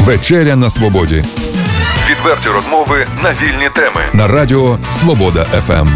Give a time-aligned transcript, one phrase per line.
[0.00, 1.24] Вечеря на свободі.
[2.10, 4.00] Відверті розмови на вільні теми.
[4.12, 5.88] На радіо Свобода ФМ.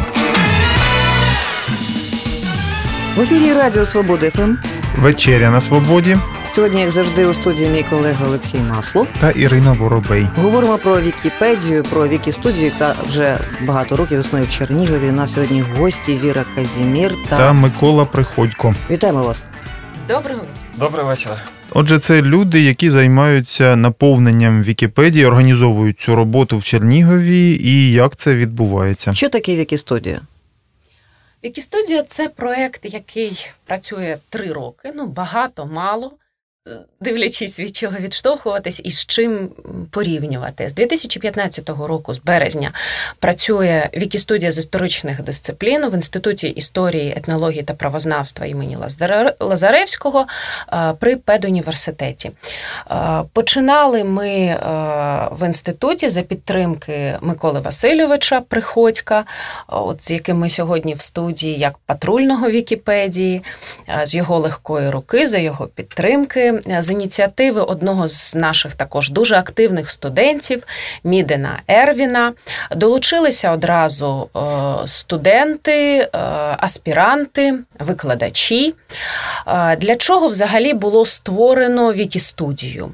[3.17, 4.55] В ефірі Радіо Свобода ФМ.
[4.99, 6.17] Вечеря на свободі
[6.55, 9.07] Сьогодні, як завжди, у студії мій колега Олексій Маслов.
[9.21, 10.27] та Ірина Воробей.
[10.43, 15.09] Говоримо про Вікіпедію, про Вікістудію, яка вже багато років існує в Чернігові.
[15.09, 18.75] У нас сьогодні гості Віра Казимір та, Та Микола Приходько.
[18.91, 19.45] вітаємо вас.
[20.09, 20.41] Доброго
[20.77, 21.37] Доброго вечора.
[21.79, 27.59] Отже, це люди, які займаються наповненням Вікіпедії, організовують цю роботу в Чернігові.
[27.63, 29.15] І як це відбувається?
[29.15, 30.21] Що таке Вікістудія?
[31.45, 34.93] Вікістудія це проект, який працює три роки.
[34.95, 36.13] Ну багато, мало.
[36.67, 36.71] Е,
[37.01, 39.49] Дивлячись від чого відштовхуватись і з чим
[39.91, 40.69] порівнювати.
[40.69, 42.73] З 2015 року, з березня,
[43.19, 50.27] працює Вікістудія з історичних дисциплін в Інституті історії, етнології та правознавства імені Лазаре- Лазаревського
[50.73, 52.31] е, при педуніверситеті.
[52.91, 54.61] Е, Починали ми
[55.33, 59.25] в інституті за підтримки Миколи Васильовича Приходька,
[59.69, 63.43] от з яким ми сьогодні в студії як патрульного Вікіпедії,
[64.05, 69.37] з його легкої руки, за його підтримки, е, з ініціативи одного з наших також дуже
[69.37, 70.63] активних студентів
[71.05, 72.33] Мідена Ервіна.
[72.71, 74.41] Долучилися одразу е,
[74.89, 76.09] студенти, е,
[76.59, 78.75] аспіранти, викладачі.
[79.79, 82.91] Для чого взагалі було створено Вікістудію?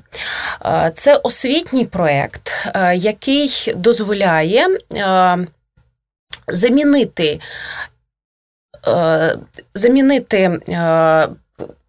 [0.94, 2.52] Це освітній проєкт,
[2.94, 4.66] який дозволяє
[6.48, 7.40] замінити,
[9.74, 10.60] замінити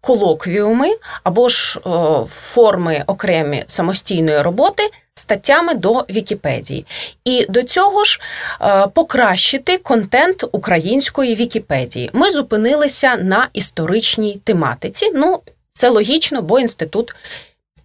[0.04, 1.90] колоквіуми або ж е,
[2.28, 6.86] форми окремі самостійної роботи статтями до Вікіпедії.
[7.24, 8.20] І до цього ж
[8.60, 12.10] е, покращити контент української Вікіпедії.
[12.12, 15.10] Ми зупинилися на історичній тематиці.
[15.14, 15.40] Ну,
[15.72, 17.14] це логічно, бо інститут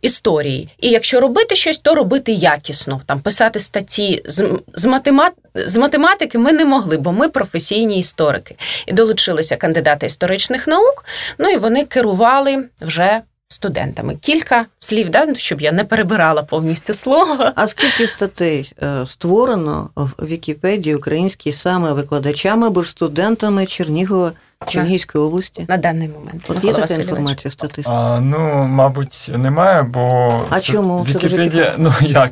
[0.02, 0.70] історії.
[0.80, 3.02] І якщо робити щось, то робити якісно.
[3.06, 5.34] Там писати статті з, з, математ...
[5.56, 8.56] з математики ми не могли, бо ми професійні історики.
[8.88, 11.06] І долучилися кандидати історичних наук.
[11.38, 14.16] Ну і вони керували вже студентами.
[14.16, 17.52] Кілька слів, да, щоб я не перебирала повністю слово.
[17.56, 24.32] А скільки статей е, створено в Вікіпедії українській саме викладачами або ж студентами Чернігова,
[24.68, 25.66] Чернігівської області?
[25.68, 26.44] На даний момент.
[26.50, 27.08] От є така Васильович.
[27.10, 27.90] інформація статистика?
[27.96, 31.06] А, ну, мабуть, немає, бо А це- чому?
[31.12, 32.32] Це Вікіпедія, ну як?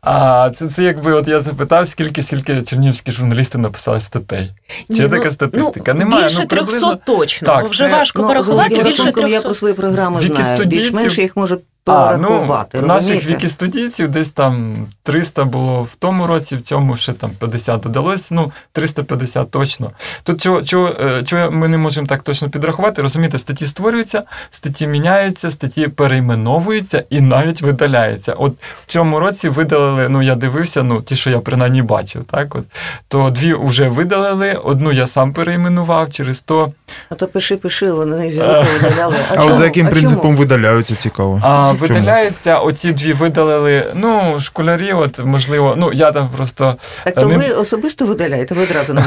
[0.00, 4.50] А, це, це якби от я запитав, скільки, скільки чернівські журналісти написали статей.
[4.90, 5.92] Чи є Ні, така статистика?
[5.94, 8.68] Ну, Немає, Більше ну, приблизно- 300 точно, Так, бо вже це- важко Ну, порахувати.
[8.74, 9.48] Більше рахунком я 300.
[9.48, 10.64] по своїй програмі знаю.
[10.64, 11.36] Більш-менш я їх
[11.86, 17.12] можу А, ну, наших вікістудійців десь там 300 було в тому році, в цьому ще
[17.12, 19.90] там 50 додалось, ну 350 точно.
[20.22, 24.86] Тут чого, чого, е, чого ми не можемо так точно підрахувати, розумієте, статті створюються, статті
[24.86, 28.32] міняються, статті перейменовуються і навіть видаляються.
[28.32, 28.52] От
[28.86, 32.64] в цьому році видалили, ну я дивився, ну ті, що я принаймні бачив, так от,
[33.08, 36.72] то дві вже видалили, одну я сам перейменував, через то
[37.08, 39.16] А то пиши, пиши, вони з року видаляли.
[39.30, 39.52] А, чому?
[39.52, 40.36] от за яким А принципом чому?
[40.36, 41.40] видаляються, цікаво.
[41.44, 41.88] А Чому?
[41.94, 43.84] видаляються, оці дві видалили.
[43.94, 48.62] Ну, школярі, от можливо, ну я там просто Так то не- ви особисто видаляєте, ви
[48.62, 49.04] одразу нам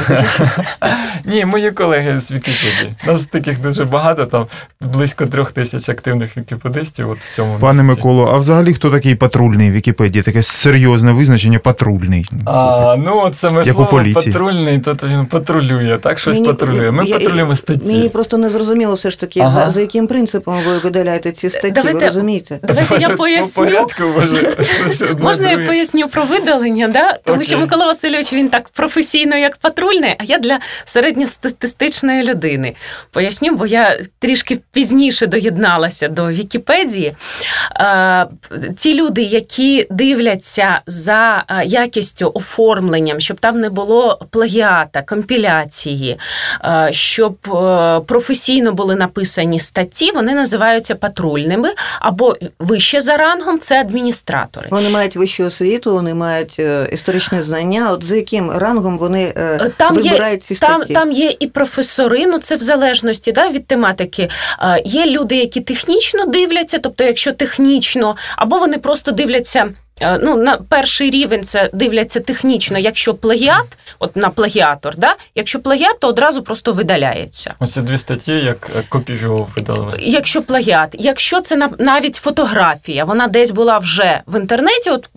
[1.24, 2.92] ні, мої колеги з Вікіпедії.
[3.06, 4.46] Нас таких дуже багато, там
[4.80, 7.10] близько трьох тисяч активних вікіпедистів.
[7.10, 7.98] От в цьому Пане місяці.
[8.00, 10.22] Миколо, а взагалі хто такий патрульний в Вікіпедії?
[10.22, 12.26] Таке серйозне визначення патрульний.
[12.46, 16.18] А, ну, от саме Як слово патрульний, то він патрулює, так?
[16.18, 16.90] Щось Мені- патрулює.
[16.90, 17.86] Ми я- патрулюємо статті.
[17.96, 19.64] Мені просто не зрозуміло все ж таки, Ага.
[19.66, 22.57] за, за яким принципом ви видаляєте ці статті, ви розумієте?
[22.62, 23.64] Давайте я По поясню.
[23.64, 24.56] порядку, може,
[25.18, 27.18] Можна я поясню про видалення, да?
[27.24, 32.74] тому що Микола Васильович він так професійно, як патрульний, а я для середньостатистичної людини.
[33.10, 37.12] Поясню, бо я трішки пізніше доєдналася до Вікіпедії.
[38.76, 46.18] Ті люди, які дивляться за якістю оформленням, щоб там не було плагіата, компіляції,
[46.90, 51.68] щоб е, професійно були написані статті, вони називаються патрульними
[52.00, 54.68] або вище за рангом це адміністратори.
[54.70, 57.92] Вони мають вищу освіту, вони мають е, історичне знання.
[57.92, 60.92] От за яким рангом вони е, Там є, вибирають ці там, статті?
[60.92, 64.30] там є і професори, ну це в залежності да, від тематики.
[64.60, 70.36] Е, Є люди, які технічно дивляться, тобто, якщо технічно, або вони просто дивляться Е, ну,
[70.36, 73.66] на перший рівень це дивляться технічно, якщо плагіат,
[73.98, 75.16] от на плагіатор, да?
[75.34, 77.54] якщо плагіат, то одразу просто видаляється.
[77.60, 79.94] Ось ці дві статті, як е, копію видали.
[79.98, 85.08] Якщо плагіат, якщо це навіть фотографія, вона десь була вже в інтернеті, от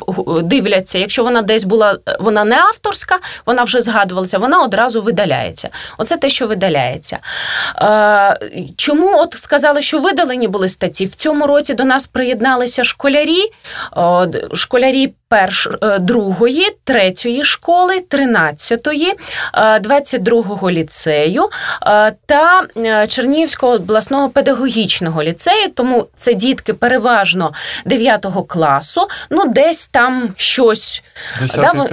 [0.44, 5.70] дивляться, якщо вона десь була, вона не авторська, вона вже згадувалася, вона одразу видаляється.
[5.98, 7.20] Оце те, що видаляється.
[7.78, 8.40] Е,
[8.76, 11.06] чому от сказали, що видалені були статті?
[11.06, 13.42] В цьому році до нас приєдналися школярі
[14.72, 19.14] школярі перш е, другої, третьої школи, тринадцятої,
[19.54, 21.50] 22-го е, ліцею
[21.88, 22.62] е, та
[23.08, 25.70] Чернігівського обласного педагогічного ліцею.
[25.74, 27.54] Тому це дітки переважно
[27.86, 29.08] 9 класу.
[29.30, 31.04] Ну, десь там щось
[31.56, 31.88] да,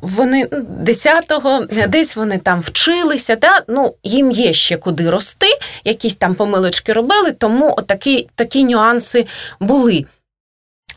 [0.00, 0.46] вони
[0.84, 3.36] 10-го, десь вони там вчилися.
[3.36, 3.62] Да?
[3.68, 9.26] Ну, їм є ще куди рости, якісь там помилочки робили, тому отакі такі нюанси
[9.60, 10.04] були.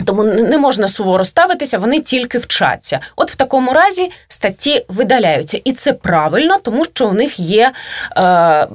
[0.06, 3.00] Тому не можна суворо ставитися, вони тільки вчаться.
[3.16, 7.72] От в такому разі статті видаляються, і це правильно, тому що у них є
[8.18, 8.68] е,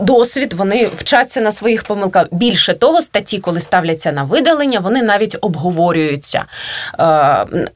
[0.00, 2.26] досвід, вони вчаться на своїх помилках.
[2.30, 6.46] Більше того, статті, коли ставляться на видалення, вони навіть обговорюються е,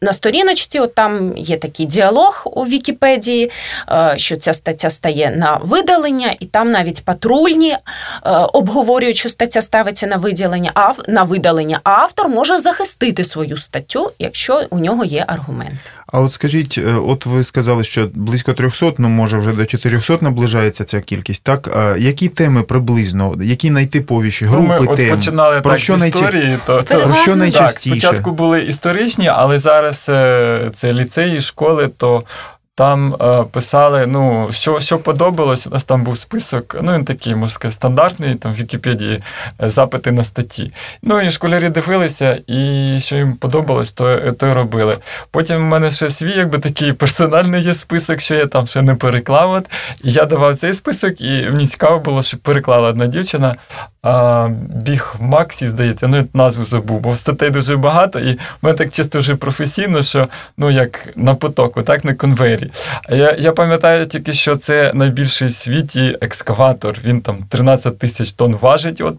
[0.00, 0.78] на сторіночці.
[0.80, 3.50] От там є такий діалог у Вікіпедії,
[3.90, 7.78] е, що ця стаття стає на видалення, і там навіть патрульні е,
[8.52, 13.56] обговорюють, що стаття ставиться на виділення, а на видалення, а автор може захистити захистити свою
[13.56, 15.74] статтю, якщо у нього є аргумент.
[16.06, 20.18] А от скажіть, е, от ви сказали, що близько 300, ну може вже до 400
[20.20, 21.44] наближається ця кількість.
[21.44, 25.16] Так а які теми приблизно, які найтиповіші групи ну, ми тем?
[25.16, 27.90] Починали про так що з історії, історії, то, то про що найчастіше?
[27.90, 32.22] Так, Спочатку були історичні, але зараз е, це ліцеї, школи, то
[32.80, 37.34] там е, писали, ну, що що подобалось, у нас там був список, ну він такий,
[37.34, 39.22] можна сказати, стандартний, там в Вікіпедії
[39.62, 40.72] е, запити на статті.
[41.02, 44.96] Ну і школярі дивилися, і що їм подобалось, то то й робили.
[45.30, 48.94] Потім в мене ще свій, якби такий персональний є список, що я там ще не
[48.94, 49.62] переклав.
[50.04, 53.56] І я давав цей список, і мені цікаво було, що переклала одна дівчина.
[54.84, 59.18] Біг Максі, здається, ну назву забув, бо статей дуже багато, і в мене так чисто
[59.18, 62.70] вже професійно, що ну як на потоку, так на конвейері.
[63.10, 66.98] Я я пам'ятаю тільки, що це найбільший в світі екскаватор.
[67.04, 69.00] Він там 13 тисяч тонн важить.
[69.00, 69.18] От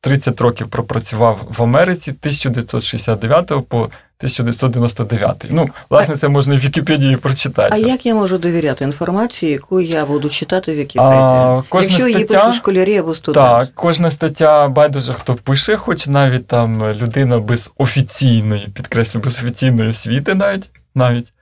[0.00, 3.88] 30 років пропрацював в Америці 1969 по
[4.24, 5.46] 1999.
[5.50, 7.70] Ну, власне, це можна в Вікіпедії прочитати.
[7.72, 11.20] А як я можу довіряти інформації, яку я буду читати в Вікіпедії?
[11.22, 13.48] А, кожна Якщо стаття, її пишуть школярі або студенти?
[13.48, 19.90] Так, кожна стаття байдуже хто пише, хоч навіть там людина без офіційної, підкреслю, без офіційної
[19.90, 21.32] освіти навіть навіть.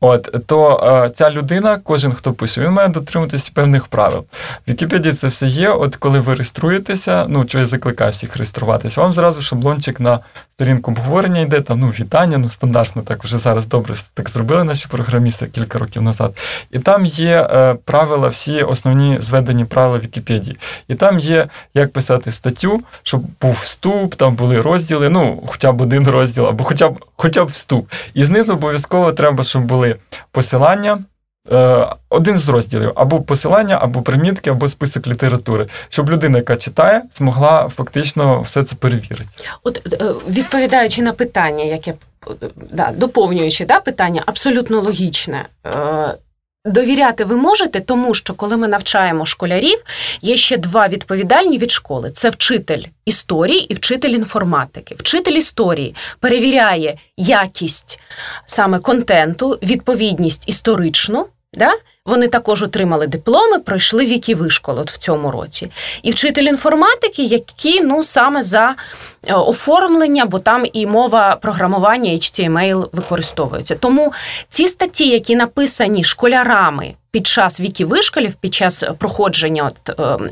[0.00, 4.24] От, То е, ця людина, кожен хто пише, він має дотримуватися певних правил.
[4.66, 5.68] В Вікіпедії це все є.
[5.68, 10.18] От коли ви реєструєтеся, ну що я закликаю всіх реєструватися, вам зразу шаблончик на
[10.60, 14.88] сторінку обговорення йде, там ну, вітання, ну стандартно так вже зараз добре так зробили наші
[14.88, 16.38] програмісти кілька років назад.
[16.70, 20.56] І там є е, правила, всі основні зведені правила Вікіпедії.
[20.88, 25.80] І там є, як писати статтю, щоб був вступ, там були розділи, ну, хоча б
[25.80, 27.90] один розділ, або хоча б хоча б вступ.
[28.14, 29.96] І знизу обов'язково треба, щоб були
[30.32, 30.98] посилання.
[31.52, 37.02] Е, один з розділів або посилання, або примітки, або список літератури, щоб людина, яка читає,
[37.12, 39.28] змогла фактично все це перевірити.
[39.62, 41.94] От е, відповідаючи на питання, яке
[42.72, 45.46] да, доповнюючи да, питання, абсолютно логічне.
[46.64, 49.84] Довіряти ви можете, тому що коли ми навчаємо школярів,
[50.22, 54.94] є ще два відповідальні від школи: це вчитель історії і вчитель інформатики.
[54.98, 58.00] Вчитель історії перевіряє якість
[58.44, 61.26] саме контенту, відповідність історичну.
[61.54, 61.72] Да?
[62.06, 65.70] Вони також отримали дипломи, пройшли віки вишколи от в цьому році.
[66.02, 68.74] І вчитель інформатики, які ну саме за
[69.26, 73.74] е, оформлення, бо там і мова програмування HTML використовується.
[73.74, 74.12] Тому
[74.50, 76.94] ці статті, які написані школярами.
[77.12, 80.30] Під час віки вишколів, під час проходження от, ем,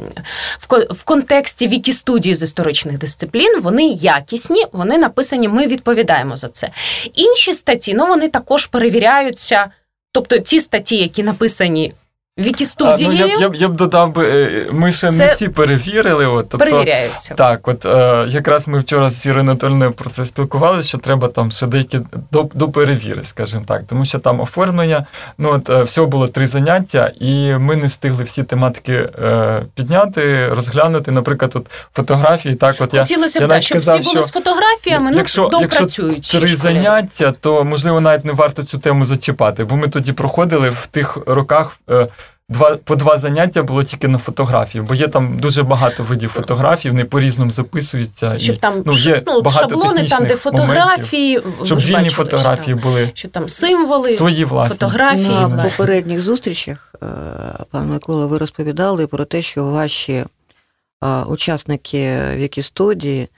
[0.91, 5.49] в контексті віки студії з історичних дисциплін, вони якісні, вони написані.
[5.49, 6.69] Ми відповідаємо за це.
[7.15, 9.71] Інші статті ну вони також перевіряються
[10.13, 11.93] Тобто ті статті, які написані
[12.39, 13.27] Вікістудією.
[13.27, 16.27] Ну, я, я, я б додав е, ми ще Це не всі перевірили.
[16.27, 17.35] От, тобто, Перевіряються.
[17.35, 21.51] Так, от е, якраз ми вчора з Вірою Анатольовною про це спілкувалися, що треба там
[21.51, 22.01] ще деякі
[22.55, 23.83] доперевіри, скажімо так.
[23.87, 25.07] Тому що там оформлення,
[25.39, 30.49] ну от е, всього було три заняття, і ми не встигли всі тематики е, підняти,
[30.49, 31.11] розглянути.
[31.11, 32.55] Наприклад, тут фотографії.
[32.55, 36.17] Так, от я, Хотілося б, так, щоб сказав, всі були з фотографіями, якщо, ну, допрацюють.
[36.17, 40.71] Якщо три заняття, то можливо навіть не варто цю тему зачіпати, бо ми тоді проходили
[40.71, 41.77] в тих роках.
[41.91, 42.09] Е,
[42.49, 46.91] два по два заняття було тільки на фотографії, бо є там дуже багато видів фотографій,
[46.91, 48.39] вони по-різному записуються.
[48.39, 52.11] Щоб і, там ну, є ну, багато шаблони, там, де фотографії, моментів, щоб вільні бачили,
[52.11, 54.75] фотографії що, були що там символи, свої власні.
[54.75, 55.29] фотографії.
[55.29, 55.71] На власні.
[55.71, 57.07] попередніх зустрічах, е,
[57.71, 60.27] пан Микола, ви розповідали про те, що ваші е,
[61.29, 63.29] учасники Вікістудії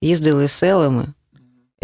[0.00, 1.04] їздили селами,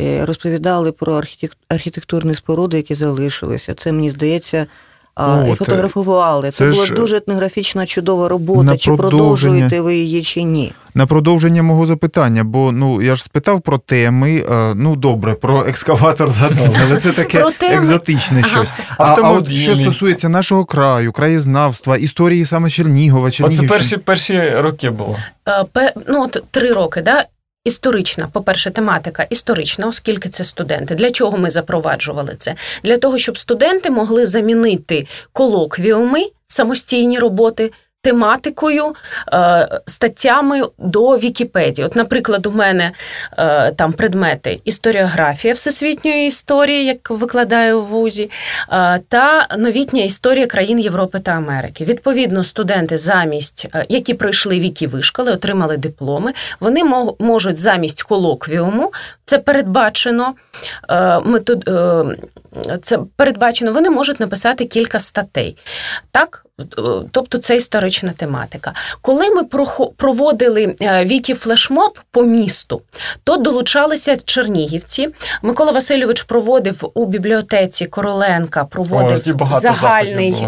[0.00, 3.74] е, розповідали про архітек- архітектурні споруди, які залишилися.
[3.74, 4.66] Це, мені здається,
[5.16, 6.50] О, і фотографували.
[6.50, 8.76] Це, це була ж дуже етнографічна чудова робота.
[8.76, 10.72] Чи продовжуєте ви її чи ні?
[10.94, 14.44] На продовження мого запитання, бо ну я ж спитав про теми.
[14.50, 18.48] е, Ну добре, про екскаватор згадав, але це таке екзотичне Ага.
[18.48, 18.72] щось.
[18.98, 23.68] А, а от що стосується нашого краю, краєзнавства, історії саме Чернігова, Оце Чернігівщини.
[23.68, 25.16] перші перші роки було.
[25.48, 27.24] Е, пе- ну, от три роки, да?
[27.64, 30.94] Історична, по-перше, тематика історична, оскільки це студенти.
[30.94, 32.54] Для чого ми запроваджували це?
[32.82, 37.72] Для того, щоб студенти могли замінити колоквіуми, самостійні роботи.
[38.04, 38.94] Тематикою,
[39.32, 41.86] е, статтями до Вікіпедії.
[41.86, 42.92] От, наприклад, у мене
[43.38, 48.30] е, там предмети історіографія всесвітньої історії, як викладаю в вузі,
[48.72, 51.84] е, та новітня історія країн Європи та Америки.
[51.84, 56.84] Відповідно, студенти замість, які пройшли віки вишколи, отримали дипломи, вони
[57.18, 58.92] можуть замість колоквіуму,
[59.24, 60.34] це передбачено
[60.90, 61.70] е, метод,
[62.82, 65.56] це передбачено, вони можуть написати кілька статей.
[66.10, 66.44] Так?
[66.60, 66.64] Е,
[67.10, 68.72] Тобто це історична тематика.
[69.00, 69.44] Коли ми
[69.96, 72.82] проводили е, віки флешмоб по місту,
[73.24, 75.08] то долучалися чернігівці.
[75.42, 80.46] Микола Васильович проводив у бібліотеці Короленка, проводив багато загальний,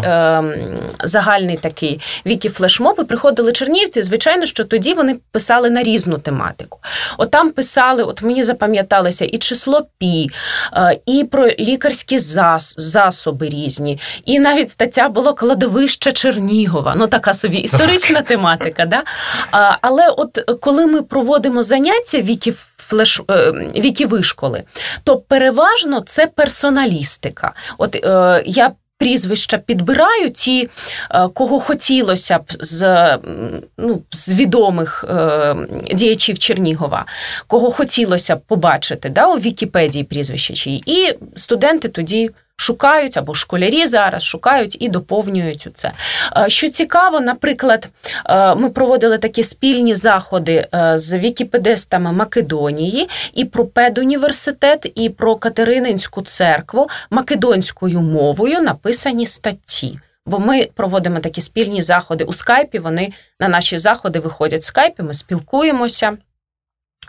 [1.03, 2.95] загальний такий віки флешмоб.
[2.99, 4.01] І приходили чернігівці.
[4.01, 6.79] Звичайно, що тоді вони писали на різну тематику.
[7.17, 10.29] От там писали, от мені запам'яталося і число пі,
[10.73, 16.95] е, і про лікарські зас- засоби різні, і навіть стаття було кладовище Чернігова.
[16.97, 18.85] Ну така собі історична тематика.
[18.85, 19.03] Да?
[19.81, 24.63] Але от коли ми проводимо заняття віки флеш е, віки вишколи,
[25.03, 27.53] то переважно це персоналістика.
[27.77, 28.71] От е, я.
[28.97, 30.69] Прізвища підбираю ті,
[31.11, 32.81] е, кого хотілося б з,
[33.77, 35.55] ну, з відомих е,
[35.93, 37.05] діячів Чернігова,
[37.47, 40.83] кого хотілося б побачити да, у Вікіпедії прізвища чиї.
[40.85, 45.91] І студенти тоді шукають або школярі зараз шукають і доповнюють це.
[46.37, 47.89] Е, Що цікаво, наприклад,
[48.25, 55.35] е, ми проводили такі спільні заходи е, з вікіпедистами Македонії і про педуніверситет, і про
[55.35, 59.99] Катерининську церкву македонською мовою написані статті.
[60.25, 62.79] Бо ми проводимо такі спільні заходи у скайпі.
[62.79, 66.17] Вони на наші заходи виходять в скайпі, ми спілкуємося.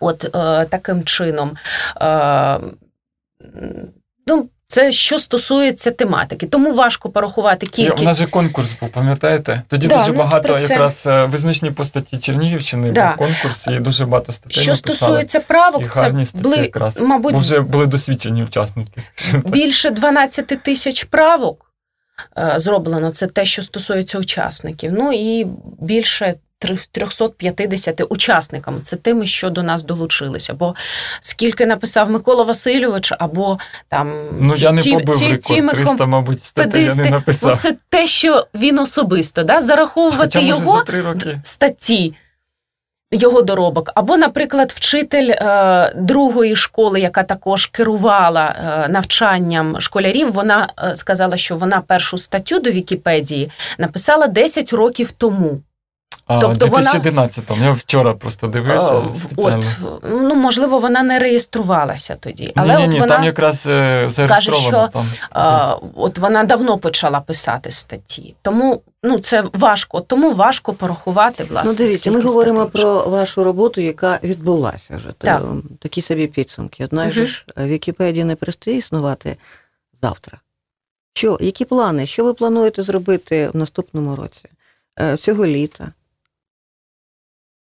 [0.00, 1.56] От е, таким чином.
[2.00, 2.60] Е,
[4.26, 6.46] ну, це що стосується тематики.
[6.46, 8.18] Тому важко порахувати І У нас кількість.
[8.18, 9.62] же конкурс був, пам'ятаєте?
[9.68, 13.06] Тоді Да, дуже ну, багато це- якраз е, визначні постаті Чернігівщини Да.
[13.08, 14.96] був конкурс, і дуже багато статей Що написали.
[14.96, 17.00] стосується правок, це гарні статті були, якраз.
[17.00, 19.02] мабуть, Бо вже були досвідчені учасники,
[19.44, 21.72] більше 12 тисяч правок
[22.38, 23.10] е, зроблено.
[23.12, 24.92] Це те, що стосується учасників.
[24.92, 25.46] Ну і
[25.80, 26.34] більше
[27.02, 28.82] 350 учасникам.
[28.82, 30.54] Це тими, що до нас долучилися.
[30.54, 30.74] Бо
[31.20, 35.72] скільки написав Микола Васильович, або там Ну, ті- я не ті- побив ті- рекорд, тими
[35.72, 37.58] 300, мабуть, статей я не написав.
[37.62, 39.60] Це те, що він особисто, да?
[39.60, 41.38] зараховувати Хоча, його за три роки.
[41.42, 42.14] статті.
[43.12, 50.72] Його доробок, або, наприклад, вчитель е, другої школи, яка також керувала е, навчанням школярів, вона
[50.78, 55.60] е, сказала, що вона першу статтю до Вікіпедії написала 10 років тому.
[56.28, 57.64] А, тобто в 2011-му.
[57.64, 59.62] Я вчора просто дивився спеціально.
[59.82, 62.52] От, ну, можливо, вона не реєструвалася тоді.
[62.56, 64.68] Але ні, ні, от ні, вона, там якраз е, зареєстровано.
[64.68, 64.88] що,
[65.32, 65.80] там.
[65.94, 68.34] от вона давно почала писати статті.
[68.42, 71.70] Тому ну, це важко, тому важко порахувати, власне.
[71.70, 75.08] Ну, дивіться, ми говоримо про вашу роботу, яка відбулася вже.
[75.18, 75.42] Так.
[75.80, 76.84] Такі собі підсумки.
[76.84, 77.26] Однак Мгм.
[77.26, 79.36] ж Вікіпедія не перестає існувати
[80.02, 80.38] завтра.
[81.14, 82.06] Що, які плани?
[82.06, 84.48] Що ви плануєте зробити в наступному році?
[85.00, 85.92] Е, Цього літа?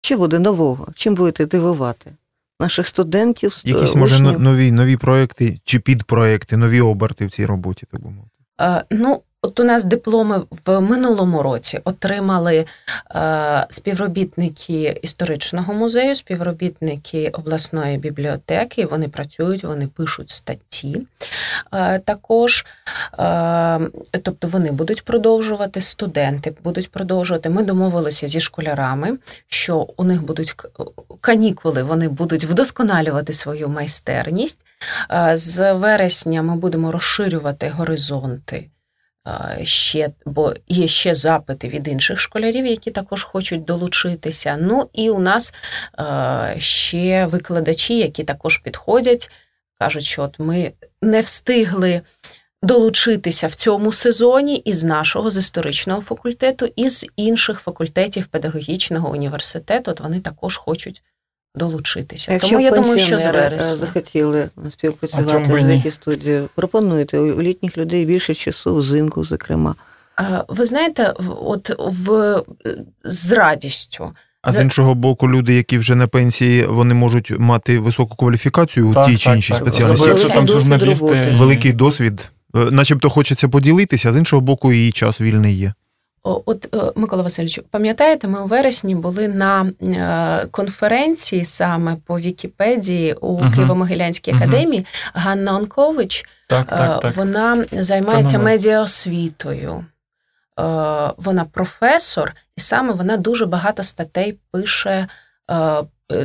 [0.01, 0.87] Що буде нового?
[0.95, 2.11] Чим будете дивувати?
[2.59, 3.97] Наших студентів, Якісь учнів?
[3.97, 8.31] може нові, нові проекти чи підпроекти, нові оберти в цій роботі, так би мовити.
[8.61, 12.65] Е, Ну, от у нас дипломи в минулому році отримали
[13.15, 18.85] е, співробітники історичного музею, співробітники обласної бібліотеки.
[18.85, 21.07] Вони працюють, вони пишуть статті.
[21.73, 22.65] Е, також,
[23.19, 23.79] е,
[24.23, 27.49] тобто вони будуть продовжувати, студенти будуть продовжувати.
[27.49, 29.17] Ми домовилися зі школярами,
[29.47, 30.55] що у них будуть
[31.21, 34.59] канікули, вони будуть вдосконалювати свою майстерність.
[35.11, 38.69] Е, З вересня ми будемо розширювати горизонти
[39.63, 44.57] ще, бо є ще запити від інших школярів, які також хочуть долучитися.
[44.61, 45.53] Ну і у нас
[46.57, 49.31] ще викладачі, які також підходять,
[49.79, 52.01] кажуть, що от ми не встигли.
[52.63, 59.91] Долучитися в цьому сезоні із нашого з історичного факультету, і з інших факультетів педагогічного університету.
[59.91, 61.03] От вони також хочуть
[61.55, 62.31] долучитися.
[62.31, 63.77] Якщо Тому я думаю, що з е, вересня.
[63.77, 69.75] захотіли співпрацювати з які студією, пропонуйте у літніх людей більше часу, взимку, зокрема.
[70.15, 72.41] А, Ви знаєте, от в
[73.03, 74.11] з радістю.
[74.41, 79.05] А з іншого боку, люди, які вже на пенсії, вони можуть мати високу кваліфікацію у
[79.05, 80.07] тій чи іншій спеціальності.
[80.09, 81.35] Якщо там журналісти.
[81.39, 82.31] Великий досвід.
[82.55, 85.73] Е, Начебто хочеться поділитися, а з іншого боку, і час вільний є.
[86.23, 93.13] От е, Микола Васильович, пам'ятаєте, ми у вересні були на е, конференції саме по Вікіпедії
[93.13, 93.53] у Мгм.
[93.53, 94.85] Києво-Могилянській академії.
[95.13, 97.15] Ганна Онкович Так, Е, так, так.
[97.15, 98.53] Вона займається Феномен.
[98.53, 99.85] медіаосвітою.
[101.17, 105.07] Вона професор, і саме вона дуже багато статей пише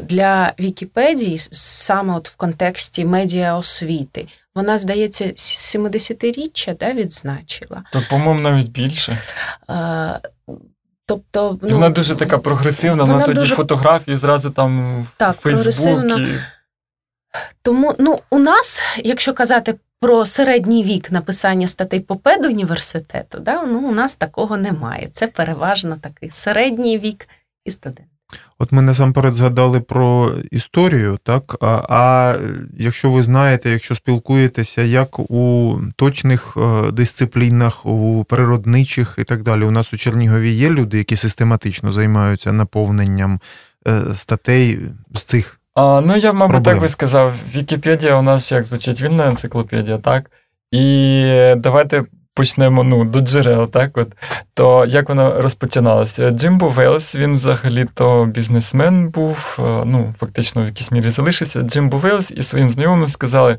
[0.03, 4.27] для Вікіпедії саме от в контексті медіаосвіти.
[4.57, 7.83] Вона, здається, 70-річчя да, відзначила.
[7.93, 9.19] То, по-моєму, навіть більше.
[9.71, 10.21] Е,
[11.09, 15.39] Тобто, І вона дуже така прогресивна, вона, вона тоді дуже- фотографії зразу там Так, в
[15.39, 16.15] прогресивна.
[16.15, 16.39] І...
[17.63, 23.79] Тому ну, у нас, якщо казати про середній вік написання статей по педуніверситету, да, ну,
[23.79, 25.09] у нас такого немає.
[25.13, 27.29] Це переважно такий середній вік
[27.65, 28.09] і студент.
[28.59, 31.57] От ми насамперед згадали про історію, так?
[31.61, 32.35] А, а
[32.79, 39.65] якщо ви знаєте, якщо спілкуєтеся, як у точних е, дисциплінах, у природничих і так далі,
[39.65, 43.41] у нас у Чернігові є люди, які систематично займаються наповненням
[43.89, 44.79] е, статей
[45.15, 45.61] з цих.
[45.75, 46.75] А, ну, я, мабуть, Проблеми.
[46.75, 50.31] так би сказав, Вікіпедія у нас як звучить вільна енциклопедія, так?
[50.71, 52.05] І давайте
[52.37, 53.99] почнемо ну, до джерел, так?
[53.99, 54.09] От.
[54.55, 56.31] То як вона розпочиналася?
[56.31, 61.63] Джимбо Вейлс, він взагалі-то бізнесмен був, е, ну, фактично в якійсь мірі залишився.
[61.63, 63.59] Джимбо Вейлс і своїм знайомим сказали: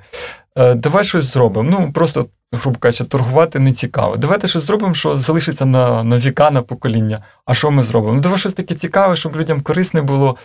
[0.57, 1.69] «Е, давай щось зробимо.
[1.71, 4.17] Ну, просто, грубо кажучи, торгувати не цікаво.
[4.17, 7.23] Давайте щось зробимо, що залишиться на, на віка, на покоління.
[7.45, 8.13] А що ми зробимо?
[8.13, 10.37] Ну, давай щось таке цікаве, щоб людям корисне було.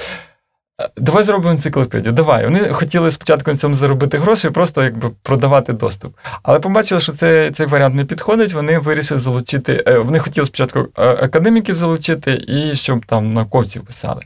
[0.81, 2.12] Е, Давай зробимо енциклопедію.
[2.12, 2.45] Давай.
[2.45, 6.17] Вони хотіли спочатку на цьому заробити гроші, просто якби продавати доступ.
[6.43, 8.52] Але побачили, що цей, цей варіант не підходить.
[8.52, 9.85] Вони вирішили залучити.
[9.87, 14.21] е, Вони хотіли спочатку е, академіків залучити і щоб там науковців писали.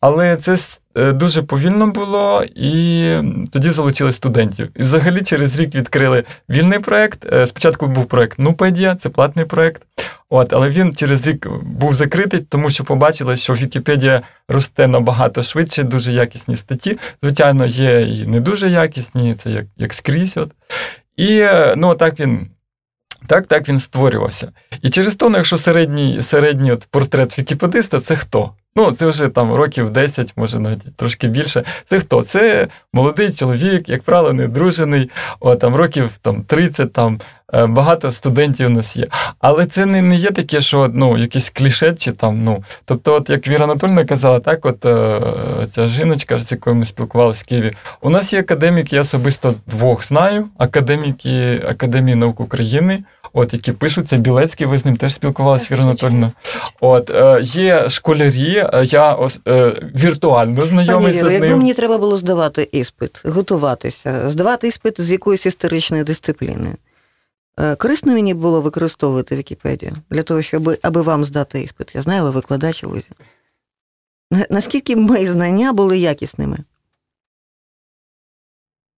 [0.00, 0.56] Але це
[1.12, 3.10] дуже повільно було, і
[3.52, 4.68] тоді залучили студентів.
[4.76, 7.26] І взагалі через рік відкрили вільний проект.
[7.46, 9.82] Спочатку був проект Нупедія, це платний проект.
[10.28, 15.82] От, але він через рік був закритий, тому що побачили, що Вікіпедія росте набагато швидше,
[15.82, 16.98] дуже якісні статті.
[17.22, 20.36] Звичайно, є і не дуже якісні, це як, як скрізь.
[20.36, 20.50] От.
[21.16, 22.50] І ну, так він.
[23.26, 24.52] Так, так він створювався.
[24.82, 28.52] І через то, ну, якщо середній, середній от портрет вікіпедиста, це хто?
[28.76, 31.62] Ну, це вже там років 10, може навіть трошки більше.
[31.86, 32.22] Це хто?
[32.22, 35.10] Це молодий чоловік, як правило, недружений,
[35.40, 37.20] о, там, років там, 30, там,
[37.54, 39.06] е, багато студентів у нас є.
[39.38, 42.64] Але це не, не є таке, що ну, якийсь кліше чи там, ну.
[42.84, 45.20] Тобто, от як Віра Анатольовна казала, так, от е,
[45.72, 50.04] ця жіночка, з якою ми спілкувалися в Києві, у нас є академіки, я особисто двох
[50.04, 53.04] знаю, академіки Академії наук України.
[53.38, 56.32] От, які пишуть, це Білецький, ви з ним теж спілкувалися, Віра Анатольовна.
[56.80, 61.74] От, е, є школярі, е, я ос, е, віртуально Пані знайомий з Віро, якби мені
[61.74, 66.74] треба було здавати іспит, готуватися, здавати іспит з якоїсь історичної дисципліни.
[67.60, 71.94] е, Корисно мені було використовувати Вікіпедію для того, щоб аби вам здати іспит.
[71.94, 73.08] Я знаю, ви викладач у вузі.
[74.50, 76.58] Наскільки мої знання були якісними?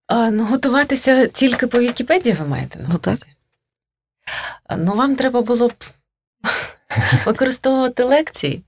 [0.07, 3.19] А, ну, готуватися тільки по Вікіпедії ви маєте на Ну, так.
[4.77, 5.85] Ну, вам треба було б
[7.27, 8.63] використовувати лекції,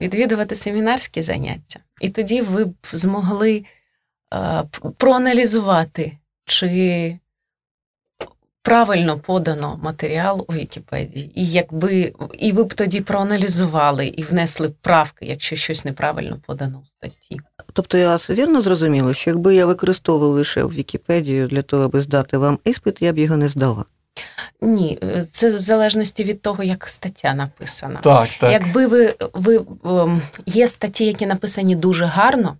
[0.00, 1.80] відвідувати семінарські заняття.
[2.00, 3.64] І тоді ви б змогли
[4.30, 4.64] а,
[4.98, 7.18] проаналізувати, чи
[8.66, 11.40] правильно подано матеріал у Вікіпедії.
[11.40, 16.86] І якби і ви б тоді проаналізували і внесли правки, якщо щось неправильно подано в
[16.86, 17.40] статті.
[17.72, 22.58] Тобто я вірно зрозуміла, що якби я використовувала лише Вікіпедію для того, аби здати вам
[22.64, 23.84] іспит, я б його не здала.
[24.60, 28.00] Ні, е, це в залежності від того, як стаття написана.
[28.00, 28.52] Так, так.
[28.52, 32.56] Якби ви, ви ем, є статті, які написані дуже гарно,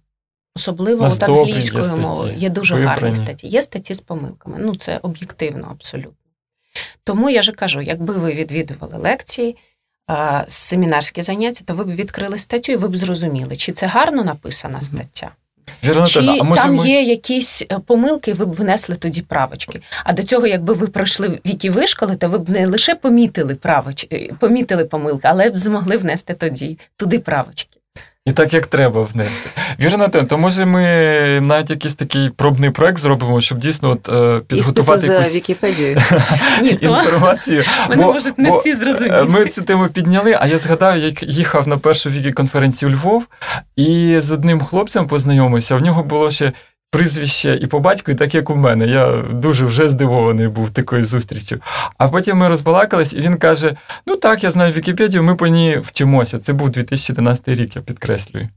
[0.57, 3.01] особливо У от англійською мовою, є дуже вибрані.
[3.01, 3.49] гарні статті.
[3.49, 4.59] Є статті з помилками.
[4.61, 6.13] Ну, це об'єктивно абсолютно.
[7.05, 9.57] Тому я же кажу, якби ви відвідували лекції,
[10.49, 14.81] семінарські заняття, то ви б відкрили статтю і ви б зрозуміли, чи це гарно написана
[14.81, 15.31] стаття.
[15.85, 16.89] Вірно, Чи а може там ми...
[16.89, 19.81] є якісь е, помилки, ви б внесли тоді правочки.
[20.05, 24.35] А до цього, якби ви пройшли віки вишколи, то ви б не лише помітили правочки,
[24.41, 27.76] помітили помилки, але б змогли внести тоді туди правочки.
[28.27, 29.51] І так як треба внести.
[29.81, 30.83] Вірно, то може ми
[31.43, 36.03] навіть якийсь такий пробний проект зробимо, щоб дійсно от, е, підготувати якусь Вікіпедію.
[36.81, 37.63] Інформацію.
[37.89, 39.25] Вони Бо- можуть не всі е, зрозуміти.
[39.29, 43.25] Ми цю тему підняли, а я згадав, як їхав на першу вікі-конференцію у Львов,
[43.77, 45.77] і з одним хлопцем познайомився.
[45.77, 46.53] В нього було ще
[46.97, 48.87] прізвище і по батьку, і так як у мене.
[48.87, 51.61] Я дуже вже здивований був такою зустрічю.
[51.99, 55.79] А потім ми розбалакались, і він каже: Ну так, я знаю Вікіпедію, ми по ній
[55.79, 56.39] вчимося.
[56.39, 58.49] Це був 2011 рік, я підкреслюю.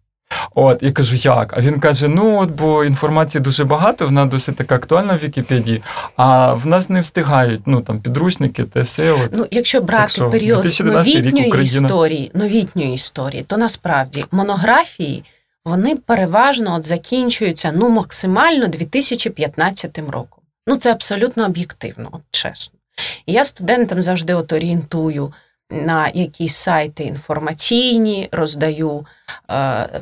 [0.56, 1.54] От, я кажу, як?
[1.58, 5.84] А він каже: ну от, бо інформації дуже багато, вона досить така актуальна в Вікіпедії,
[6.16, 9.12] а в нас не встигають ну, там, підручники, ТСЕ.
[9.12, 9.30] От.
[9.34, 15.24] Ну, якщо брати що, період 2011 рік новітньої історії, новітньої історії, то насправді монографії
[15.66, 20.44] вони переважно от закінчуються ну максимально 2015 роком.
[20.68, 22.80] Ну це абсолютно об'єктивно, от чесно.
[23.26, 25.34] І я студентам завжди от орієнтую
[25.70, 29.06] на якісь сайти інформаційні, роздаю
[29.52, 30.02] е,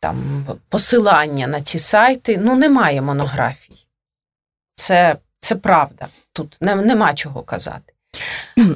[0.00, 2.38] там посилання на ці сайти.
[2.38, 3.86] Ну, немає монографій.
[4.74, 6.08] Це, це правда.
[6.32, 7.92] Тут не, нема чого казати.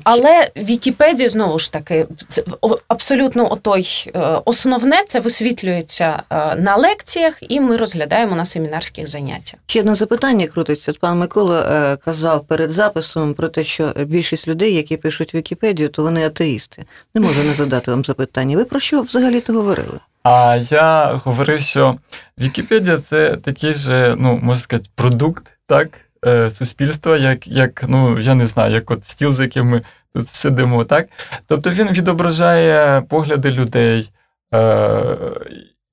[0.05, 2.45] Але Вікіпедія знову ж таки це
[2.89, 9.61] абсолютно отой е, основне це висвітлюється е, на лекціях, і ми розглядаємо на семінарських заняттях.
[9.67, 10.91] Ще одне запитання крутиться.
[10.91, 15.89] От Пан Микола е, казав перед записом про те, що більшість людей, які пишуть Вікіпедію,
[15.89, 16.85] то вони атеїсти.
[17.15, 18.57] Не можу не задати вам запитання.
[18.57, 19.99] Ви про що взагалі то говорили?
[20.23, 21.99] А я говорив, що
[22.39, 25.89] Вікіпедія це такий же, ну, можна сказати, продукт, так,
[26.27, 29.83] е, суспільства, як, як, ну, я не знаю, як от стіл, за яким ми
[30.15, 31.09] тут сидимо, так?
[31.47, 34.11] Тобто він відображає погляди людей.
[34.55, 35.17] Е,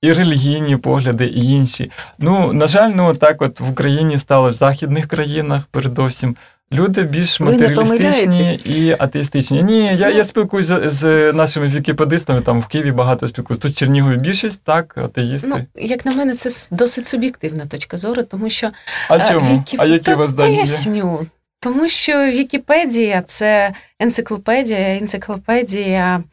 [0.01, 1.91] і релігійні погляди, і інші.
[2.19, 6.35] Ну, на жаль, ну так от в Україні стало в західних країнах, передовсім.
[6.73, 9.63] Люди більш матеріалістичні і атеїстичні.
[9.63, 10.15] Ні, я, Ну.
[10.17, 13.61] я спілкуюся з, з нашими вікіпедистами, там в Києві багато спілкуюся.
[13.61, 15.47] Тут Чернігові більшість, так, атеїсти.
[15.47, 18.69] Ну, як на мене, це досить суб'єктивна точка зору, тому що
[19.09, 19.39] а Е, чому?
[19.55, 20.55] Вікі- А які вас дані?
[20.55, 21.25] Поясню.
[21.59, 26.23] Тому що Вікіпедія це енциклопедія, енциклопедія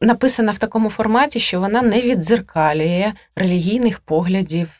[0.00, 4.70] написана в такому форматі, що вона не віддзеркалює релігійних поглядів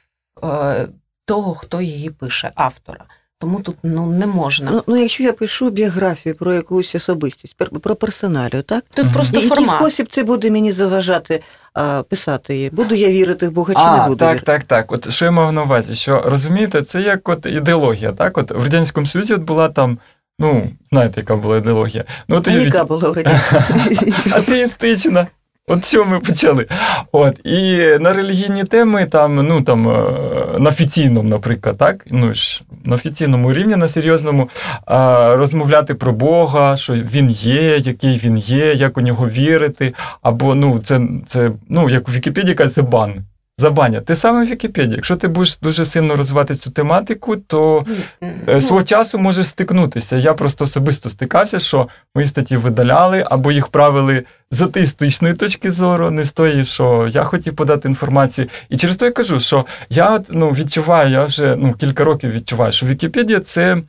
[0.44, 0.88] е,
[1.24, 3.04] того, хто її пише, автора.
[3.40, 4.70] Тому тут ну, не можна.
[4.70, 8.84] Ну, ну якщо я пишу біографію про якусь особистість, про персоналію, так?
[8.94, 9.14] Тут Мгм.
[9.14, 11.42] просто В який спосіб це буде мені заважати
[11.74, 12.70] а, писати її?
[12.70, 14.16] Буду я вірити в Бога чи а, не буду?
[14.16, 14.46] так, вірити?
[14.46, 14.92] так, так.
[14.92, 15.94] От що я мав на увазі?
[15.94, 18.38] Що розумієте, це як от ідеологія, так?
[18.38, 19.98] От в Радянському Союзі от була там,
[20.38, 22.04] ну, знаєте, яка була ідеологія.
[22.28, 24.14] Ну, от А яка була в Радянському Союзі?
[24.32, 25.26] атеїстична.
[25.68, 26.66] От що ми почали.
[27.12, 32.62] От, і на релігійні теми, там, ну там е, на офіційному, наприклад, так, ну ж
[32.84, 34.48] на офіційному рівні, на серйозному,
[34.86, 39.94] а, розмовляти про Бога, що він є, який він є, як у нього вірити.
[40.22, 43.14] Або ну, це, це ну, як у Вікіпедії це бан.
[43.60, 44.00] Забаня.
[44.00, 44.94] Ти саме в Вікіпедії.
[44.96, 47.84] Якщо ти будеш дуже сильно розвивати цю тематику, то
[48.20, 50.16] Ну, Е, Свого часу може стикнутися.
[50.16, 56.10] Я просто особисто стикався, що мої статті видаляли або їх правили з атеїстичної точки зору,
[56.10, 58.48] не з тої, що я хотів подати інформацію.
[58.68, 62.72] І через то я кажу, що я ну, відчуваю, я вже ну, кілька років відчуваю,
[62.72, 63.82] що Вікіпедія це.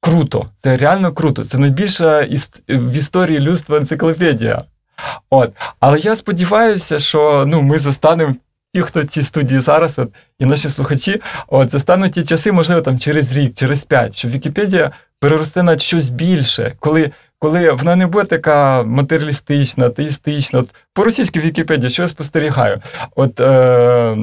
[0.00, 1.44] Круто, це реально круто.
[1.44, 4.62] Це найбільша іс- в історії людства енциклопедія.
[5.30, 5.52] От.
[5.80, 8.34] Але я сподіваюся, що ну, ми застанемо
[8.76, 12.80] ті, хто в цій студії зараз, от, і наші слухачі, от, застануть ті часи, можливо,
[12.82, 18.06] там через рік, через п'ять, що Вікіпедія переросте на щось більше, коли, коли вона не
[18.06, 20.58] буде така матеріалістична, атеїстична.
[20.58, 22.82] От, по російській Вікіпедії, що я спостерігаю?
[23.14, 24.16] От е,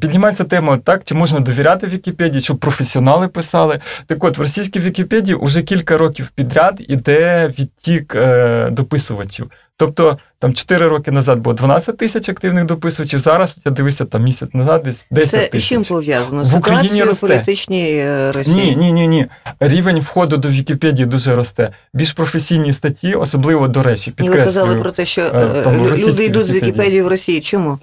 [0.00, 3.80] піднімається тема, так, чи можна довіряти Вікіпедії, щоб професіонали писали.
[4.06, 9.50] Так от, в російській Вікіпедії вже кілька років підряд іде відтік е, дописувачів.
[9.80, 14.54] Тобто там 4 роки назад було 12 тисяч активних дописувачів, зараз я дивився там місяць
[14.54, 15.68] назад, десь 10 Це тисяч.
[15.68, 16.44] чим пов'язано?
[16.44, 17.26] В Україні росте.
[17.26, 18.56] політичній е, Росії?
[18.56, 19.26] Ні, ні, ні, ні.
[19.60, 21.72] Рівень входу до Вікіпедії дуже росте.
[21.94, 25.86] Більш професійні статті, особливо до речі, І ви казали про те, що е, е, там,
[25.86, 26.50] люди йдуть з.
[26.50, 27.40] Вікіпедії в Росії.
[27.40, 27.78] Чому?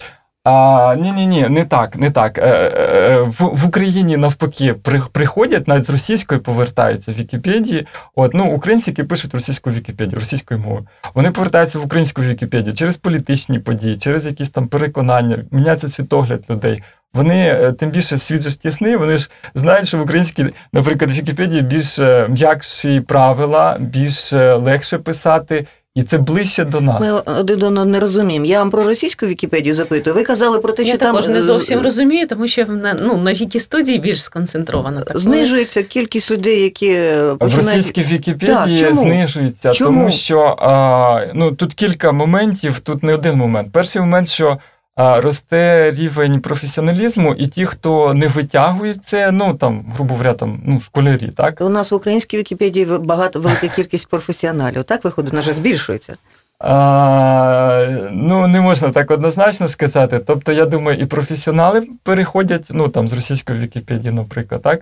[0.49, 2.38] А, ні, ні, ні, не так, не так.
[2.38, 7.88] Е, е, В, в Україні навпаки при, приходять навіть з російської повертаються в Вікіпедії.
[8.15, 12.97] От ну українці, які пишуть російську Вікіпедію, російською мовою, вони повертаються в українську Вікіпедію через
[12.97, 16.83] політичні події, через якісь там переконання, міняється світогляд людей.
[17.13, 21.62] Вони е, тим більше світ ж тісний, вони ж знають, що в українській, наприклад, Вікіпедії
[21.62, 25.65] більш е, м'якші правила, більш е, легше писати.
[25.97, 27.01] І це ближче до нас.
[27.01, 28.45] Ми один одного не розуміємо.
[28.45, 30.15] Я вам про російську Вікіпедію запитую.
[30.15, 32.93] Ви казали про те, що Я там також не е, зовсім розумію, тому що на,
[32.93, 35.01] ну, на Вікі-студії більш сконцентровано.
[35.01, 36.93] Так, знижується кількість людей, які
[37.39, 39.01] В російській Вікіпедії Так, чому?
[39.01, 39.99] знижується, Чому?
[39.99, 43.71] тому що а, ну, тут кілька моментів, тут не один момент.
[43.71, 44.57] Перший момент, що
[44.97, 50.79] росте рівень професіоналізму, і ті, хто не витягують це, ну там, грубо говоря, там, ну,
[50.79, 51.62] школярі, так?
[51.62, 54.83] У нас в українській Вікіпедії багато велика кількість професіоналів.
[54.83, 56.13] Так виходить, вона вже збільшується.
[56.60, 60.19] А, ну, не можна так однозначно сказати.
[60.19, 64.81] Тобто, я думаю, і професіонали переходять, ну там з російської Вікіпедії, наприклад, так.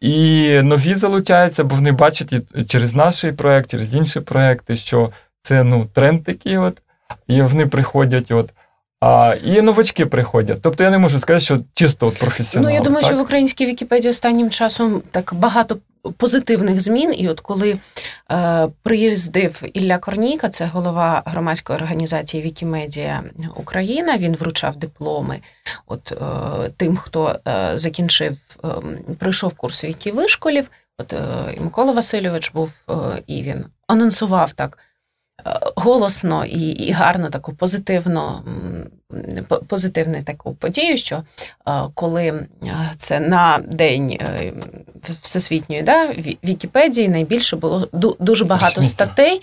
[0.00, 5.10] І нові залучаються, бо вони бачать і через наш проект, через інші проекти, що
[5.42, 6.78] це ну, тренд такий, от,
[7.26, 8.30] і вони приходять.
[8.30, 8.50] От,
[9.00, 10.58] а, і новачки приходять.
[10.62, 12.72] Тобто я не можу сказати, що чисто от професіонали.
[12.72, 13.10] Ну, я думаю, так?
[13.12, 15.78] що в українській Вікіпедії останнім часом так багато
[16.16, 17.14] позитивних змін.
[17.18, 17.78] І от коли
[18.30, 23.24] е, приїздив Ілля Корнійка, це голова громадської організації Вікімедія
[23.56, 25.40] Україна, він вручав дипломи
[25.86, 26.16] от е,
[26.76, 28.68] тим, хто е, закінчив, е,
[29.18, 30.70] пройшов курс Віківишколів.
[30.98, 31.18] От е,
[31.60, 34.78] Микола Васильович був, е, і він анонсував так.
[35.76, 38.32] Голосно і, і гарно таку позитивну,
[39.12, 41.22] м, по- позитивну таку подію, що
[41.68, 42.46] е, коли е,
[42.96, 44.52] це на день е,
[45.22, 46.06] всесвітньої да,
[46.44, 49.42] Вікіпедії найбільше було ду- дуже багато статей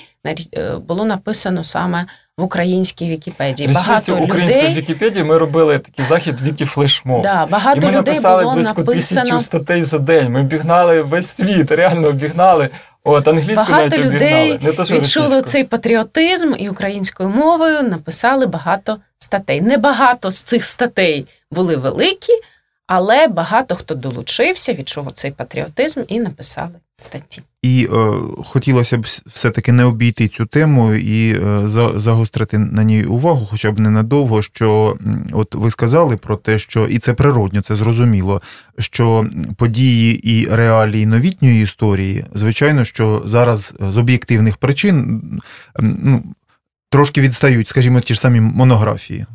[0.88, 2.06] було написано саме
[2.38, 3.68] в українській Вікіпедії.
[3.70, 7.22] Річницю Багато української людей, Вікіпедії ми робили такий захід Вікіфлешмоб.
[7.22, 9.22] да, І багато ми людей написали було близько написано.
[9.22, 10.32] тисячу статей за день.
[10.32, 12.70] Ми обігнали весь світ, реально обігнали.
[13.08, 14.60] От англійську Багато навіть людей.
[14.62, 15.50] Не то, що відчули російську.
[15.50, 19.62] цей патріотизм і українською мовою написали багато статей.
[19.62, 22.34] Небагато з цих статей були великі,
[22.88, 27.42] але багато хто долучився, відчув цей патріотизм і написали статті.
[27.62, 28.14] І е,
[28.46, 33.72] хотілося б все-таки не обійти цю тему і е, за, загострити на ній увагу, хоча
[33.72, 34.98] б ненадовго, що
[35.32, 38.42] от ви сказали про те, що і це природньо, це зрозуміло,
[38.80, 45.22] що події і реалії новітньої історії, звичайно, що зараз з об'єктивних причин
[45.80, 46.24] ну,
[46.90, 49.26] трошки відстають, скажімо, ті ж самі монографії.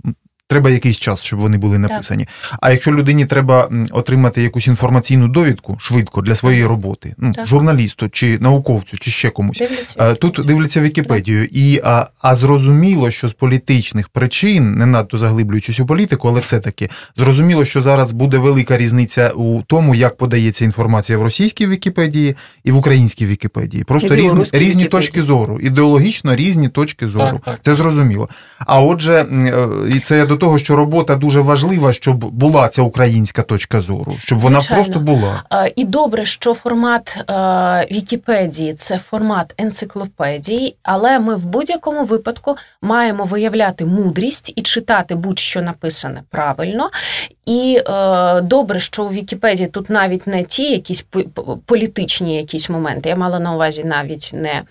[0.52, 2.26] Треба якийсь час, щоб вони були написані.
[2.60, 7.46] А якщо людині треба отримати якусь інформаційну довідку швидко для своєї роботи, ну, Так.
[7.46, 9.58] журналісту чи науковцю, чи ще комусь.
[9.58, 9.94] Дивляться.
[9.98, 15.80] е, Тут дивляться Вікіпедію, і а, а зрозуміло, що з політичних причин, не надто заглиблюючись
[15.80, 21.18] у політику, але все-таки зрозуміло, що зараз буде велика різниця у тому, як подається інформація
[21.18, 23.84] в російській Вікіпедії і в українській Вікіпедії.
[23.84, 24.88] Просто різні, різні Вікіпедії.
[24.88, 27.30] точки зору, ідеологічно різні точки зору.
[27.32, 27.60] Так, так.
[27.64, 28.28] Це зрозуміло.
[28.58, 32.82] А отже, е, і це я до того, що робота дуже важлива, щоб була ця
[32.82, 35.42] українська точка зору, щоб вона просто була.
[35.76, 37.16] І добре, що формат
[37.92, 45.62] Вікіпедії це формат енциклопедії, але ми в будь-якому випадку маємо виявляти мудрість і читати будь-що
[45.62, 46.90] написане правильно.
[47.46, 52.70] І е, добре, що у Вікіпедії тут навіть не ті якісь по- по- політичні якісь
[52.70, 53.08] моменти.
[53.08, 54.62] Я мала на увазі навіть не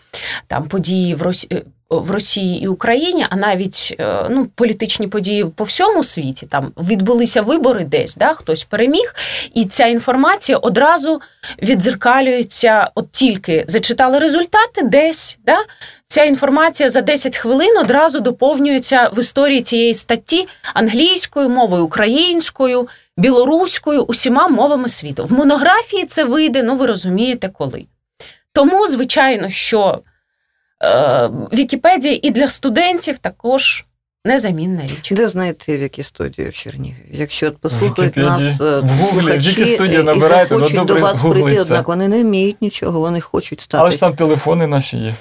[0.47, 1.63] там події в Росії.
[1.91, 6.45] В Росії і Україні, а навіть е, ну, політичні події по всьому світі.
[6.45, 9.15] Там відбулися вибори десь, да, хтось переміг,
[9.53, 11.21] і ця інформація одразу
[11.61, 15.39] відзеркалюється, от тільки зачитали результати десь.
[15.45, 15.57] Да?
[16.07, 24.03] Ця інформація за 10 хвилин одразу доповнюється в історії цієї статті англійською мовою, українською, білоруською,
[24.03, 25.25] усіма мовами світу.
[25.25, 27.85] В монографії це вийде, ну ви розумієте, коли.
[28.53, 30.01] Тому, звичайно, що
[31.53, 33.85] Вікіпедія і для студентів також
[34.25, 35.11] незамінна річ.
[35.11, 37.05] Де знайти Вікістудію в Чернігові?
[37.11, 41.17] Якщо от послухають нас е, В Гуглі слухачі Вікістудія і набирайте, ну, добре, до вас
[41.17, 41.43] гуглиться.
[41.45, 43.81] прийти, однак вони не вміють нічого, вони хочуть стати.
[43.81, 45.15] Але ж там телефони наші є.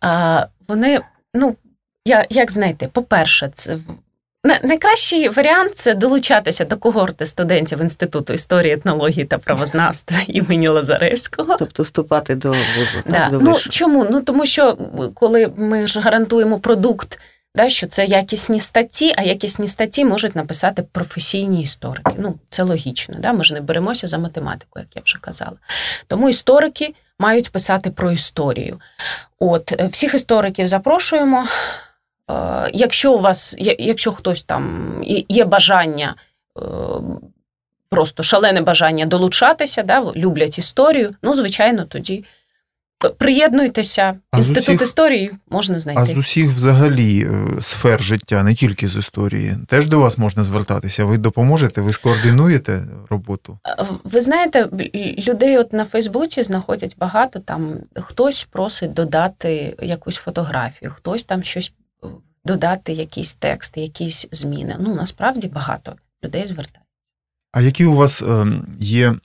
[0.00, 1.00] А, вони,
[1.34, 1.56] ну,
[2.04, 3.98] я, як знаєте, по-перше, це в-
[4.44, 11.56] найкращий варіант це долучатися до когорти студентів Інституту історії, етнології та правознавства імені Лазаревського.
[11.58, 13.28] Тобто вступати до вузу, Да.
[13.30, 14.06] до Ну, чому?
[14.10, 14.78] Ну тому що
[15.14, 17.18] коли ми ж гарантуємо продукт,
[17.54, 22.12] да, що це якісні статті, а якісні статті можуть написати професійні історики.
[22.18, 23.14] Ну, це логічно.
[23.18, 23.32] Да?
[23.32, 25.56] Ми ж не беремося за математику, як я вже казала.
[26.06, 28.80] Тому історики мають писати про історію.
[29.38, 31.48] От е, всіх істориків запрошуємо.
[32.30, 34.94] Е, Якщо у вас, якщо хтось там
[35.28, 36.14] є- бажання.
[36.58, 36.62] е,
[37.92, 41.14] Просто шалене бажання долучатися, да, люблять історію.
[41.22, 42.24] Ну, звичайно, тоді
[43.18, 44.14] приєднуйтеся.
[44.30, 46.14] А Інститут усіх- історії можна А знайти.
[46.14, 51.04] з усіх взагалі е, сфер життя, не тільки з історії, теж до вас можна звертатися.
[51.04, 53.58] Ви допоможете, ви скоординуєте роботу?
[53.66, 54.68] Е, Ви знаєте,
[55.28, 57.40] людей от на Фейсбуці знаходять багато.
[57.40, 61.79] Там хтось просить додати якусь фотографію, хтось там щось е,
[62.44, 64.76] додати, якісь тексти, якісь зміни.
[64.80, 66.80] Ну насправді багато людей звертається.
[67.52, 69.16] А які у вас ем, є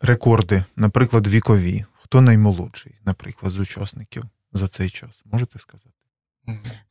[0.00, 1.84] рекорди, наприклад, вікові?
[2.02, 5.22] Хто наймолодший, наприклад, з учасників за цей час?
[5.24, 5.90] Можете сказати?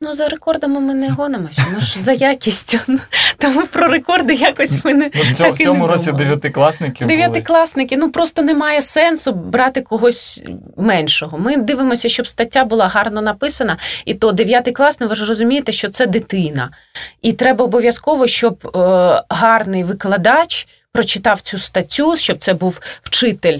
[0.01, 1.65] Ну за рекордами ми не гонимося.
[1.73, 2.79] Ми ж за якістю.
[3.37, 6.11] Тому про рекорди якось ми не Ну, в цьому, так в і цьому не році
[6.11, 7.05] дев'ятикласники.
[7.05, 10.43] Дев'ятикласники, ну просто немає сенсу брати когось
[10.77, 11.37] меншого.
[11.37, 15.71] Ми дивимося, щоб стаття була гарно написана, і то дев'ятий клас, ну ви ж розумієте,
[15.71, 16.69] що це дитина.
[17.21, 18.79] І треба обов'язково, щоб е,
[19.29, 23.59] гарний викладач прочитав цю статтю, щоб це був вчитель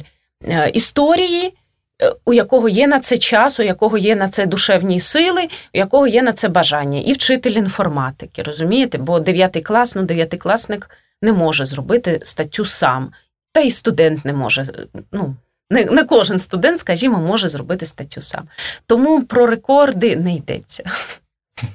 [0.50, 1.54] е, історії.
[2.02, 5.78] Е, У якого є на це час, у якого є на це душевні сили, у
[5.78, 8.98] якого є на це бажання, і вчитель інформатики, розумієте?
[8.98, 10.90] Бо дев'ятий клас, ну дев'ятикласник
[11.22, 13.12] не може зробити статтю сам.
[13.52, 14.88] Та й студент не може.
[15.12, 15.36] Ну,
[15.70, 18.48] не, не кожен студент, скажімо, може зробити статтю сам.
[18.86, 20.84] Тому про рекорди не йдеться.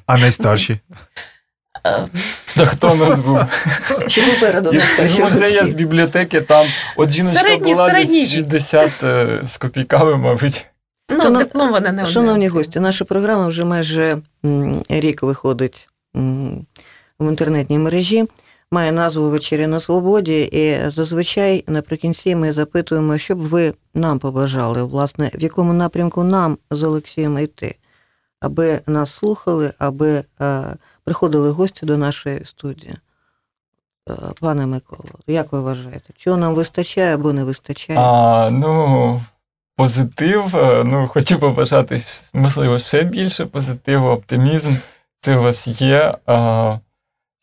[0.06, 0.80] А найстарші?
[2.56, 3.38] Та хто нас був?
[4.72, 5.70] Із перші музею, всі?
[5.70, 6.66] з бібліотеки, там
[6.96, 10.66] от жіночка Середній, була середній десь 60 е, з копійками, мабуть.
[11.10, 12.58] ну, Шанов- диплом вона не Шановні одне.
[12.58, 14.18] гості, наша програма вже майже
[14.88, 18.24] рік виходить в інтернетній мережі.
[18.70, 24.82] Має назву Вечеря на свободі, і зазвичай наприкінці ми запитуємо, що б ви нам побажали,
[24.82, 27.74] власне, в якому напрямку нам з Олексієм йти,
[28.44, 30.64] аби нас слухали, аби е,
[31.04, 32.94] приходили гості до нашої студії.
[34.10, 37.98] Е, Пане Миколо, як ви вважаєте, чого нам вистачає або не вистачає?
[37.98, 39.22] А, ну,
[39.76, 40.56] позитив.
[40.56, 41.98] е, Ну, хочу побажати,
[42.34, 44.74] можливо, ще більше позитиву, оптимізм.
[45.20, 46.14] Це у вас є.
[46.26, 46.78] А,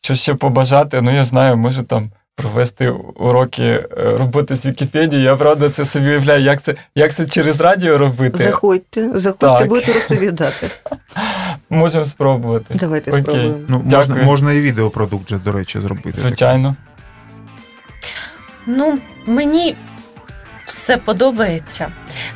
[0.02, 1.02] що ще побажати?
[1.02, 5.22] Ну, я знаю, може там провести уроки е, роботи з Вікіпедії.
[5.22, 8.44] Я правда це собі уявляю, як це, як це через радіо робити.
[8.44, 9.68] Заходьте, заходьте, Так.
[9.68, 10.70] будете розповідати.
[11.70, 12.74] Можемо спробувати.
[12.74, 13.22] Давайте Окей.
[13.22, 13.54] спробуємо.
[13.68, 14.24] Ну, можна, Дякую.
[14.24, 16.20] можна і відеопродукт, же, до речі, зробити.
[16.20, 16.76] Звичайно.
[18.66, 19.76] Ну, мені
[20.64, 21.92] все подобається.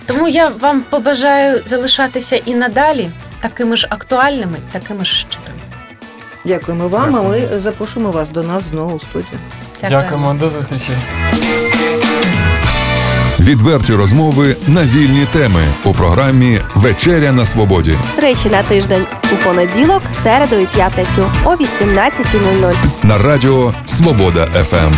[0.07, 5.61] Тому я вам побажаю залишатися і надалі такими ж актуальними, такими ж щирими.
[6.45, 9.39] Дякуємо вам, а ми запрошуємо вас до нас знову в студію.
[9.81, 10.01] Дякую.
[10.03, 10.93] Дякуємо, до зустрічі.
[13.41, 20.03] Відверті розмови на вільні теми у програмі Вечеря на свободі Тричі на тиждень у понеділок,
[20.23, 22.75] середу і п'ятницю о 18.00.
[23.03, 24.95] на радіо Свобода ФМ.